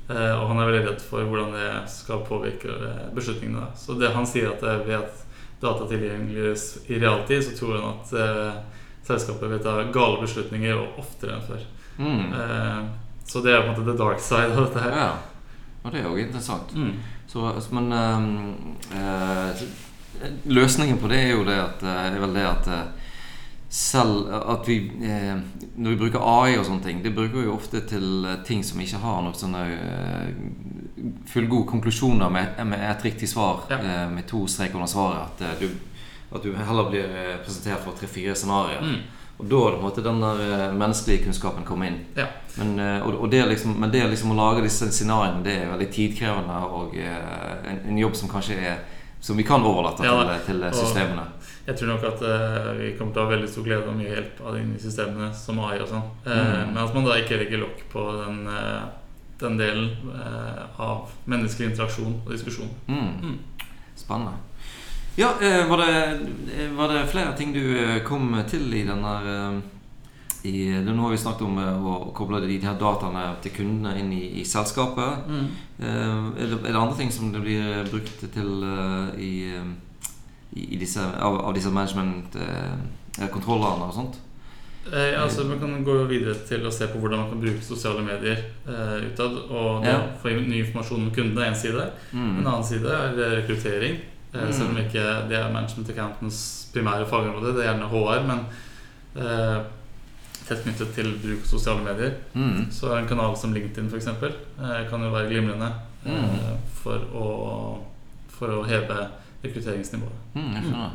Eh, 0.10 0.34
Og 0.42 0.48
han 0.48 0.60
er 0.60 0.66
veldig 0.72 0.86
redd 0.90 1.02
for 1.02 1.24
hvordan 1.24 1.52
det 1.54 1.90
skal 1.92 2.24
påvirke 2.26 2.72
beslutningene. 3.16 3.68
Så 3.76 3.94
det 4.00 4.14
han 4.16 4.26
sier 4.26 4.50
at 4.54 4.62
ved 4.88 4.96
at 4.96 5.26
data 5.62 5.86
tilgjengeliggjøres 5.90 6.78
i 6.90 7.00
realtid, 7.00 7.44
så 7.44 7.58
tror 7.60 7.82
han 7.82 8.00
at 8.00 8.14
eh, 8.14 8.62
selskapet 9.04 9.50
vil 9.52 9.60
ta 9.60 9.84
gale 9.92 10.22
beslutninger 10.22 10.74
og 10.78 11.00
oftere 11.04 11.36
enn 11.36 11.42
før. 11.50 11.66
Mm. 12.00 12.34
Eh, 12.34 12.82
så 13.28 13.42
det 13.44 13.52
er 13.54 13.62
på 13.62 13.68
en 13.68 13.74
måte 13.76 13.86
the 13.92 13.98
dark 13.98 14.20
side 14.24 14.56
av 14.56 14.66
dette 14.70 14.80
her. 14.86 14.96
Ja. 14.96 15.12
Og 15.84 15.92
det 15.92 16.00
er 16.02 16.08
jo 16.10 16.16
interessant. 16.18 16.72
Mm. 16.76 16.94
Så, 17.30 17.46
altså, 17.46 17.76
men 17.76 17.92
øh, 17.94 19.62
Løsningen 20.46 20.98
på 20.98 21.08
det 21.08 21.20
er 21.20 21.36
jo 21.36 21.44
det 21.46 21.58
at, 21.62 21.84
eh, 21.86 22.06
er 22.16 22.20
vel 22.20 22.34
det 22.36 22.46
at 22.50 22.68
eh, 22.74 22.88
selv 23.70 24.32
at 24.34 24.68
vi 24.68 24.92
Når 25.76 25.90
vi 25.90 25.96
bruker 25.96 26.20
AI 26.20 26.58
og 26.58 26.66
sånne 26.66 26.84
ting, 26.84 27.04
det 27.04 27.14
bruker 27.14 27.38
vi 27.38 27.46
jo 27.46 27.54
ofte 27.54 27.84
til 27.86 28.26
ting 28.46 28.64
som 28.66 28.82
ikke 28.82 28.98
har 28.98 29.22
noen 29.22 29.36
sånne 29.38 29.62
fullgode 31.30 31.68
konklusjoner 31.70 32.30
med, 32.34 32.58
med 32.66 32.82
et 32.90 33.06
riktig 33.06 33.30
svar, 33.30 33.68
Ja. 33.70 34.10
med 34.10 34.26
to 34.28 34.48
streker 34.48 34.76
under 34.76 34.88
svaret. 34.90 35.22
At, 35.40 35.62
du, 35.62 35.70
at 36.36 36.44
du 36.44 36.56
heller 36.56 36.90
blir 36.90 37.14
presentert 37.46 37.86
for 37.86 37.94
tre-fire 37.94 38.36
scenarioer. 38.36 38.82
Mm. 38.82 39.19
Og 39.40 39.48
da 39.48 39.56
er 39.56 39.72
det 39.72 39.78
på 39.78 39.80
en 39.80 39.88
måte 39.88 40.04
den 40.04 40.20
der 40.20 40.42
eh, 40.44 40.72
menneskelige 40.76 41.24
kunnskapen 41.24 41.66
kommer 41.68 41.88
inn. 41.88 42.00
Ja. 42.18 42.26
Men, 42.58 42.74
eh, 42.84 43.06
og, 43.08 43.22
og 43.24 43.32
det 43.32 43.46
liksom, 43.48 43.78
men 43.80 43.92
det 43.94 44.04
liksom 44.12 44.34
å 44.34 44.36
lage 44.36 44.66
disse 44.66 44.90
scenarioene 44.92 45.46
Det 45.46 45.54
er 45.62 45.70
veldig 45.72 45.88
tidkrevende 45.96 46.58
og 46.68 46.98
eh, 47.00 47.54
en, 47.72 47.80
en 47.88 48.02
jobb 48.02 48.18
som 48.20 48.32
kanskje 48.32 48.58
er 48.60 48.82
Som 49.24 49.40
vi 49.40 49.46
kan 49.48 49.64
overlate 49.64 50.04
Ja, 50.04 50.18
til, 50.44 50.60
til 50.60 50.76
systemene. 50.76 51.26
Jeg 51.70 51.78
tror 51.80 51.90
nok 51.92 52.06
at 52.08 52.22
uh, 52.24 52.70
vi 52.80 52.94
kommer 52.98 53.14
til 53.14 53.22
å 53.22 53.26
ha 53.28 53.32
veldig 53.34 53.50
stor 53.52 53.66
glede 53.68 53.92
og 53.92 53.98
mye 54.00 54.14
hjelp 54.14 54.40
av 54.42 54.56
de 54.56 54.64
systemene 54.82 55.28
som 55.36 55.60
AI 55.62 55.76
og 55.84 55.90
sånn. 55.92 56.08
Mm. 56.24 56.72
Men 56.72 56.80
at 56.82 56.96
man 56.96 57.06
da 57.06 57.18
ikke 57.20 57.38
legger 57.38 57.62
lokk 57.62 57.84
på 57.92 58.06
den, 58.16 58.40
uh, 58.48 58.88
den 59.44 59.60
delen 59.60 59.92
av 60.80 61.12
menneskelig 61.30 61.74
interaksjon 61.74 62.16
og 62.24 62.32
diskusjon. 62.32 62.72
Mm. 62.88 63.12
Mm. 63.20 63.38
Spennende. 64.00 64.49
Ja, 65.20 65.34
eh, 65.42 65.70
var, 65.70 65.78
det, 65.78 66.20
eh, 66.64 66.72
var 66.72 66.94
det 66.94 67.08
flere 67.12 67.38
ting 67.38 67.54
du 67.54 67.80
eh, 67.80 68.04
kom 68.08 68.44
til 68.48 68.74
i 68.74 68.86
den 68.88 69.02
der 69.04 69.26
eh, 69.28 69.58
i, 70.48 70.72
det, 70.72 70.94
Nå 70.96 71.02
har 71.04 71.12
vi 71.12 71.18
snakket 71.20 71.42
om 71.44 71.58
å 71.60 72.12
koble 72.16 72.40
de 72.46 72.56
her 72.64 72.78
dataene 72.80 73.26
til 73.44 73.52
kundene 73.58 73.98
inn 74.00 74.14
i, 74.16 74.40
i 74.40 74.46
selskapet. 74.48 75.28
Mm. 75.28 75.48
Er, 75.84 76.40
det, 76.40 76.56
er 76.62 76.72
det 76.72 76.80
andre 76.80 76.96
ting 76.96 77.12
som 77.12 77.34
det 77.34 77.42
blir 77.44 77.84
brukt 77.92 78.24
til 78.32 78.64
i, 79.20 79.52
i, 80.56 80.80
disse, 80.80 81.04
av, 81.04 81.42
av 81.44 81.52
disse 81.58 81.68
management-kontrollene 81.76 83.84
og 83.90 83.92
sånt? 83.98 84.16
Eh, 84.88 85.20
altså 85.20 85.44
Man 85.50 85.60
kan 85.60 85.84
gå 85.84 86.08
videre 86.08 86.40
til 86.48 86.64
å 86.64 86.72
se 86.72 86.88
på 86.88 86.96
hvordan 87.02 87.20
man 87.26 87.32
kan 87.34 87.42
bruke 87.44 87.60
sosiale 87.66 88.00
medier 88.08 88.40
eh, 88.64 89.04
utad. 89.10 89.36
Og 89.52 89.84
Ja. 89.84 90.00
få 90.24 90.32
ny 90.40 90.64
informasjon 90.64 91.04
om 91.10 91.12
kundene 91.12 91.50
er 91.50 91.52
én 91.52 91.60
side. 91.60 91.92
Mm. 92.14 92.40
En 92.40 92.48
annen 92.48 92.64
side 92.64 92.88
er 92.88 93.20
rekruttering. 93.42 94.00
Mm. 94.34 94.54
Selv 94.54 94.70
om 94.70 94.78
ikke 94.78 95.04
det 95.30 95.38
er 95.40 95.52
management 95.54 95.90
accountants 95.90 96.40
primære 96.74 97.08
fagområde. 97.10 97.56
Det 97.58 97.64
er 97.66 97.72
gjerne 97.72 97.90
HR, 97.90 98.26
men 98.30 98.44
eh, 99.16 99.60
tett 100.48 100.64
knyttet 100.64 100.94
til 100.96 101.12
bruk 101.24 101.42
av 101.44 101.50
sosiale 101.50 101.82
medier. 101.86 102.14
Mm. 102.34 102.68
Så 102.74 102.94
en 102.98 103.08
kanal 103.10 103.36
som 103.38 103.54
LinkedIn 103.54 103.90
eksempel, 103.98 104.36
eh, 104.62 104.84
kan 104.90 105.02
jo 105.04 105.10
være 105.16 105.30
glimrende 105.32 105.72
eh, 106.06 106.12
Mm. 106.14 106.58
for, 106.80 107.02
å, 107.12 107.26
for 108.32 108.54
å 108.60 108.64
heve 108.70 109.10
rekrutteringsnivået. 109.44 110.22
Mm, 110.36 110.54
jeg 110.56 110.64
skjønner. 110.70 110.94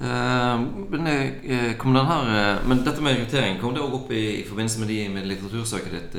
Eh, 0.00 0.60
men, 0.94 1.06
eh, 1.06 1.74
her, 2.06 2.30
eh, 2.38 2.62
men 2.68 2.84
dette 2.86 3.02
med 3.02 3.16
rekruttering, 3.18 3.58
kom 3.60 3.74
det 3.74 3.82
òg 3.82 3.94
opp 3.98 4.12
i, 4.12 4.22
i 4.40 4.44
forbindelse 4.46 4.80
med, 4.80 4.88
de, 4.88 4.98
med 5.12 5.26
litteratursøket 5.26 5.92
ditt 5.98 6.18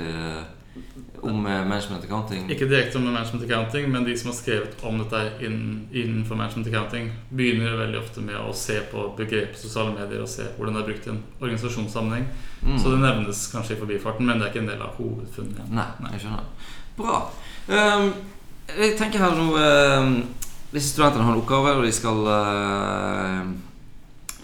om 1.21 1.45
eh, 1.45 1.65
management 1.65 2.03
accounting? 2.03 2.45
Ikke 2.51 2.67
direkte 2.69 2.97
om 2.97 3.03
management 3.03 3.43
accounting, 3.45 3.91
men 3.91 4.05
de 4.05 4.17
som 4.17 4.31
har 4.31 4.38
skrevet 4.38 4.83
om 4.88 4.99
dette 5.01 5.21
innenfor 5.41 6.35
management 6.35 6.67
accounting, 6.67 7.11
begynner 7.29 7.77
veldig 7.79 7.99
ofte 7.99 8.23
med 8.23 8.39
å 8.39 8.53
se 8.55 8.79
på 8.91 9.09
begrepet 9.17 9.59
sosiale 9.59 9.93
medier 9.95 10.23
og 10.23 10.31
se 10.31 10.47
hvordan 10.57 10.77
det 10.77 10.83
er 10.83 10.89
brukt 10.91 11.07
i 11.07 11.13
en 11.13 11.21
organisasjonssammenheng. 11.39 12.27
Mm. 12.63 12.79
Så 12.79 12.93
det 12.93 13.03
nevnes 13.03 13.45
kanskje 13.53 13.75
i 13.75 13.79
forbifarten, 13.79 14.27
men 14.27 14.39
det 14.39 14.47
er 14.47 14.53
ikke 14.53 14.63
en 14.65 14.73
del 14.73 14.83
av 14.83 14.99
hovedfunnet. 14.99 15.71
Nei, 15.73 15.88
jeg 16.15 16.25
skjønner. 16.25 16.75
Bra. 16.99 17.21
Um, 17.69 18.11
jeg 18.75 18.97
tenker 18.99 19.23
her 19.23 19.38
nå 19.38 19.53
um, 19.55 20.19
Disse 20.69 20.91
studentene 20.91 21.25
har 21.25 21.33
en 21.33 21.39
oppgave, 21.41 21.71
og 21.79 21.85
de 21.85 21.93
skal 21.95 22.19
uh, 22.29 23.47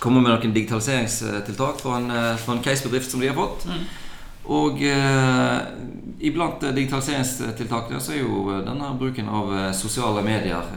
komme 0.02 0.24
med 0.24 0.32
noen 0.32 0.56
digitaliseringstiltak 0.56 1.84
for 1.84 2.00
en, 2.00 2.10
uh, 2.10 2.32
for 2.42 2.56
en 2.56 2.64
casebedrift 2.66 3.12
som 3.12 3.22
de 3.22 3.30
har 3.30 3.38
fått. 3.38 3.68
Mm. 3.70 3.84
Og 4.54 4.82
eh, 4.86 5.60
iblant 6.26 6.62
uh, 6.64 6.74
digitaliseringstiltakene 6.76 8.02
så 8.02 8.14
er 8.14 8.22
jo 8.22 8.44
uh, 8.50 8.60
denne 8.66 8.92
bruken 9.00 9.30
av 9.30 9.50
uh, 9.52 9.62
sosiale 9.74 10.22
medier 10.26 10.70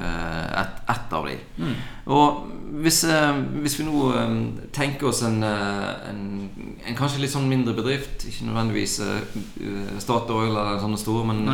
ett 0.59 0.81
et 0.89 1.13
av 1.13 1.27
de. 1.29 1.35
Mm. 1.61 1.75
Og 2.17 2.47
hvis, 2.81 3.03
hvis 3.61 3.77
vi 3.79 3.85
nå 3.85 4.09
tenker 4.73 5.11
oss 5.11 5.21
en, 5.27 5.43
en, 5.45 6.23
en 6.81 6.97
kanskje 6.97 7.21
litt 7.21 7.33
sånn 7.33 7.49
mindre 7.49 7.75
bedrift, 7.77 8.25
ikke 8.29 8.49
nødvendigvis 8.49 8.97
Statoil 10.01 10.53
eller 10.53 10.81
sånne 10.81 11.01
store, 11.01 11.27
men 11.29 11.45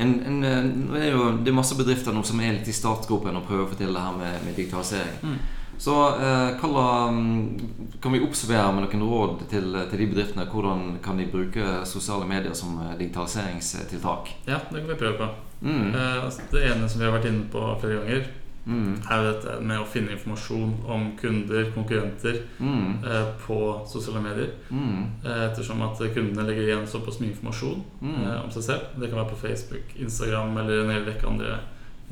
en, 0.00 0.22
en, 0.26 0.44
eh, 0.44 1.02
er 1.02 1.10
jo, 1.12 1.30
det 1.44 1.50
er 1.50 1.56
masse 1.56 1.76
bedrifter 1.76 2.14
nå 2.14 2.22
som 2.26 2.40
er 2.40 2.54
litt 2.56 2.68
i 2.70 2.74
startgropen 2.74 3.36
og 3.36 3.46
prøver 3.48 3.66
å 3.66 3.70
få 3.70 3.78
til 3.80 3.92
det 3.92 4.04
her 4.04 4.14
med, 4.16 4.44
med 4.46 4.56
digitalisering. 4.56 5.18
Mm. 5.24 5.40
Så 5.80 5.94
eh, 6.20 6.58
hva 6.60 7.08
mm, 7.08 7.60
kan 8.04 8.12
vi 8.12 8.20
oppsummere 8.20 8.72
med 8.76 8.84
noen 8.84 9.04
råd 9.08 9.46
til, 9.48 9.70
til 9.88 10.02
de 10.02 10.08
bedriftene? 10.10 10.44
Hvordan 10.52 10.98
kan 11.04 11.16
de 11.16 11.24
bruke 11.32 11.70
sosiale 11.88 12.26
medier 12.28 12.52
som 12.58 12.74
eh, 12.84 12.98
digitaliseringstiltak? 13.00 14.28
Ja, 14.50 14.58
det 14.68 14.82
kan 14.82 14.90
vi 14.92 14.98
prøve 15.00 15.16
på. 15.22 15.28
Mm. 15.64 15.94
Eh, 15.94 16.18
altså, 16.26 16.44
det 16.52 16.66
ene 16.68 16.88
som 16.88 17.00
vi 17.00 17.08
har 17.08 17.16
vært 17.16 17.30
inne 17.32 17.48
på 17.52 17.64
flere 17.80 18.02
ganger, 18.02 18.28
Mm. 18.70 18.98
er 19.08 19.16
jo 19.22 19.30
dette 19.32 19.52
med 19.64 19.78
å 19.80 19.86
finne 19.88 20.12
informasjon 20.12 20.74
om 20.92 21.06
kunder, 21.16 21.70
konkurrenter, 21.74 22.42
Mm. 22.60 22.98
eh, 23.08 23.30
på 23.46 23.56
sosiale 23.88 24.20
medier. 24.20 24.50
Mm. 24.70 25.06
Ettersom 25.24 25.80
at 25.82 25.96
kundene 26.14 26.44
legger 26.46 26.68
igjen 26.68 26.84
såpass 26.86 27.18
mye 27.22 27.30
informasjon 27.32 27.80
Mm. 28.02 28.44
om 28.44 28.50
seg 28.52 28.62
selv. 28.62 28.82
Det 29.00 29.08
kan 29.08 29.18
være 29.24 29.30
på 29.32 29.40
Facebook, 29.48 29.96
Instagram 29.96 30.58
eller 30.58 30.82
en 30.84 30.90
hel 30.92 31.04
rekke 31.08 31.26
andre 31.26 31.56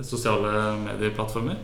sosiale 0.01 0.79
medieplattformer. 0.87 1.57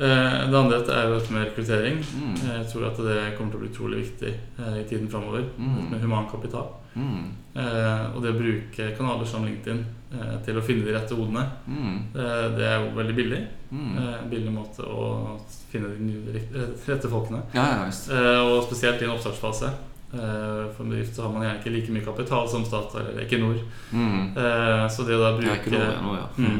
Mm. 0.00 0.06
Eh, 0.08 0.50
Det 0.50 0.58
andre 0.58 0.78
er 0.80 1.08
jo 1.08 1.18
dette 1.18 1.32
med 1.32 1.44
rekruttering. 1.46 1.98
Mm. 2.16 2.34
Jeg 2.56 2.66
tror 2.72 2.86
at 2.88 2.96
det 2.96 3.36
kommer 3.36 3.52
til 3.52 3.60
å 3.60 3.62
bli 3.62 3.68
utrolig 3.70 3.98
viktig 4.04 4.32
eh, 4.58 4.80
i 4.80 4.84
tiden 4.88 5.08
framover. 5.12 5.44
Mm. 5.58 5.90
Med 5.90 6.00
humankapital. 6.00 6.66
Mm. 6.96 7.26
Eh, 7.54 8.16
og 8.16 8.22
det 8.22 8.32
å 8.32 8.38
bruke 8.38 8.88
kanaler 8.96 9.26
som 9.26 9.44
LinkedIn 9.46 9.84
eh, 10.14 10.36
til 10.46 10.56
å 10.58 10.62
finne 10.64 10.84
de 10.86 10.94
rette 10.96 11.14
hodene, 11.14 11.44
Mm. 11.68 11.98
eh, 12.16 12.48
det 12.56 12.64
er 12.66 12.80
jo 12.80 12.96
veldig 12.96 13.14
billig. 13.14 13.42
Mm. 13.70 13.92
Eh, 13.98 14.16
en 14.22 14.30
billig 14.30 14.52
måte 14.52 14.82
å 14.82 15.38
finne 15.70 15.92
de 16.00 16.40
rette 16.88 17.08
folkene. 17.12 17.42
Ja, 17.54 17.66
ja. 17.76 17.86
Eh, 17.86 18.40
og 18.46 18.64
spesielt 18.64 19.02
i 19.02 19.04
en 19.04 19.10
oppstartsfase. 19.14 19.70
Eh, 20.12 20.64
for 20.74 20.82
en 20.82 20.90
bedrift 20.90 21.14
så 21.14 21.22
har 21.22 21.30
man 21.32 21.42
gjerne 21.44 21.60
ikke 21.60 21.70
like 21.70 21.92
mye 21.94 22.02
kapital 22.04 22.48
som 22.50 22.64
Statoil 22.66 23.06
eller 23.12 23.22
Equinor. 23.22 23.60
Mm. 23.92 24.32
Eh, 24.36 24.88
så 24.90 25.04
det 25.06 25.14
å 25.14 25.20
da 25.22 25.36
bruke 25.38 25.70
ja. 25.70 26.56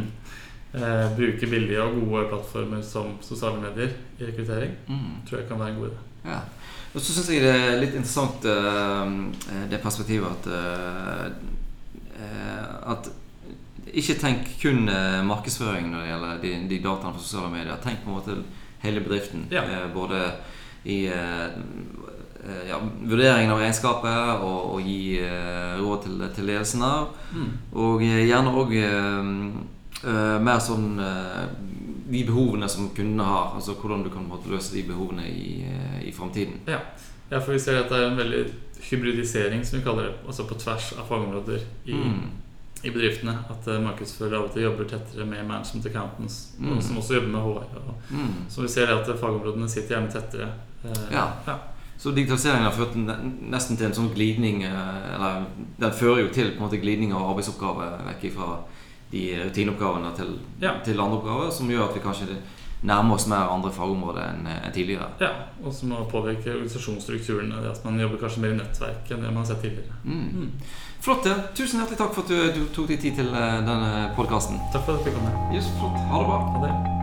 Eh, 0.70 1.16
bruke 1.16 1.46
billige 1.50 1.82
og 1.82 1.96
gode 1.98 2.28
plattformer 2.30 2.82
som 2.86 3.16
sosiale 3.26 3.58
medier 3.58 3.90
i 4.20 4.26
rekruttering 4.28 4.76
Mm. 4.86 5.16
tror 5.26 5.38
jeg 5.40 5.48
kan 5.48 5.58
være 5.58 5.68
en 5.68 5.78
god 5.80 5.88
idé. 5.88 6.30
Ja. 6.30 6.38
Og 6.94 7.00
så 7.00 7.12
syns 7.12 7.30
jeg 7.30 7.42
det 7.42 7.54
er 7.54 7.80
litt 7.80 7.94
interessant 7.94 8.44
eh, 8.44 9.66
det 9.70 9.80
perspektivet 9.82 10.30
at 10.30 10.46
eh, 10.46 11.26
eh, 12.20 12.92
At 12.92 13.10
ikke 13.92 14.14
tenk 14.20 14.46
kun 14.62 14.84
markedsføring 15.26 15.90
når 15.90 16.00
det 16.00 16.10
gjelder 16.10 16.40
de, 16.42 16.52
de 16.68 16.78
dataene 16.78 17.14
fra 17.14 17.22
sosiale 17.22 17.50
medier. 17.50 17.76
Tenk 17.82 18.04
på 18.04 18.10
en 18.10 18.16
måte 18.20 18.36
hele 18.84 19.00
bedriften. 19.00 19.48
Ja. 19.50 19.64
Eh, 19.64 19.88
både 19.94 20.22
i 20.84 21.04
ja, 22.68 22.78
vurderingen 23.02 23.50
av 23.52 23.58
regnskapet 23.60 24.44
og, 24.46 24.74
og 24.74 24.86
gi 24.86 25.18
råd 25.80 26.02
til, 26.04 26.22
til 26.34 26.46
ledelsen 26.48 26.80
der. 26.80 27.10
Mm. 27.34 27.50
Og 27.72 28.00
gjerne 28.06 28.54
òg 28.62 28.72
mer 30.04 30.58
sånn 30.62 30.98
uh, 30.98 31.44
de 32.10 32.24
behovene 32.26 32.68
som 32.68 32.88
kundene 32.96 33.22
har. 33.26 33.54
Altså 33.58 33.74
hvordan 33.78 34.02
du 34.06 34.10
kan 34.10 34.26
måtte, 34.28 34.50
løse 34.50 34.74
de 34.74 34.82
behovene 34.88 35.26
i, 35.28 35.60
uh, 35.68 36.00
i 36.08 36.12
framtiden. 36.12 36.60
Ja. 36.66 36.80
ja, 37.30 37.38
for 37.40 37.52
vi 37.52 37.58
ser 37.62 37.82
at 37.82 37.90
det 37.92 37.98
er 38.00 38.08
en 38.10 38.16
veldig 38.18 38.44
hybridisering, 38.90 39.64
som 39.64 39.78
vi 39.78 39.84
kaller 39.84 40.08
det, 40.08 40.14
altså 40.26 40.46
på 40.48 40.56
tvers 40.58 40.92
av 40.98 41.06
fagområder 41.08 41.60
i, 41.86 41.92
Mm. 41.92 42.30
i 42.82 42.90
bedriftene. 42.90 43.34
At 43.50 43.68
uh, 43.68 43.80
markedsførere 43.84 44.38
av 44.38 44.44
og 44.48 44.54
til 44.54 44.62
jobber 44.62 44.88
tettere 44.88 45.26
med 45.26 45.44
management 45.46 45.86
accountants, 45.86 46.38
Mm. 46.58 46.76
og 46.76 46.82
som 46.82 46.96
også 46.98 47.14
jobber 47.14 47.28
med 47.28 47.40
HR. 47.40 47.82
Og, 47.88 47.94
Mm. 48.10 48.34
så 48.48 48.62
vi 48.62 48.68
ser 48.68 48.86
at 48.96 49.06
fagområdene 49.20 49.68
sitter 49.68 49.96
gjerne 49.98 50.12
tettere. 50.12 50.48
Ja. 51.12 51.26
ja. 51.46 51.58
Så 52.00 52.10
digitaliseringen 52.16 52.64
har 52.64 52.72
ført 52.72 52.94
nesten 52.96 53.76
til 53.76 53.86
en 53.86 53.92
sånn 53.92 54.14
glidning 54.14 54.62
Eller 54.64 55.42
den 55.78 55.92
fører 55.92 56.22
jo 56.22 56.28
til 56.32 56.54
på 56.54 56.56
en 56.56 56.62
måte 56.64 56.80
glidning 56.80 57.12
av 57.12 57.26
arbeidsoppgaver 57.34 57.98
vekk 58.06 58.32
fra 58.32 58.46
de 59.12 59.22
rutineoppgavene 59.44 60.10
til, 60.16 60.38
Ja. 60.60 60.72
til 60.84 61.00
andre 61.00 61.18
oppgaver, 61.18 61.50
som 61.50 61.68
gjør 61.68 61.88
at 61.88 61.94
vi 61.94 62.00
kanskje 62.00 62.36
nærmer 62.82 63.14
oss 63.14 63.26
mer 63.26 63.50
andre 63.52 63.70
fagområder 63.72 64.22
enn 64.30 64.46
en 64.46 64.72
tidligere. 64.72 65.08
ja. 65.20 65.28
Og 65.64 65.72
som 65.74 65.90
påvirker 66.10 66.54
organisasjonsstrukturen. 66.54 67.52
at 67.52 67.84
man 67.84 68.00
jobber 68.00 68.16
kanskje 68.16 68.40
mer 68.40 68.50
i 68.52 68.56
nettverk 68.56 69.10
enn 69.10 69.20
det 69.22 69.32
man 69.32 69.36
har 69.36 69.44
sett 69.44 69.60
tidligere. 69.62 69.92
Mm. 70.04 70.30
Mm. 70.32 70.50
Flott. 71.00 71.26
ja. 71.26 71.34
Tusen 71.54 71.80
hjertelig 71.80 71.98
takk 71.98 72.14
for 72.14 72.22
at 72.22 72.28
du, 72.28 72.60
du 72.60 72.66
tok 72.74 72.88
deg 72.88 73.00
tid 73.00 73.14
til 73.16 73.28
eh, 73.34 73.60
denne 73.66 74.12
podkasten. 74.16 74.58
Takk 74.72 74.84
for 74.84 74.92
at 74.94 75.04
du 75.04 75.10
fikk 75.10 75.14
komme. 75.18 75.54
Yes, 75.54 75.68
flott. 75.78 75.96
Ha 75.96 76.18
det 76.18 76.26
bra. 76.26 76.38
Ha 76.38 76.66
det. 76.66 76.99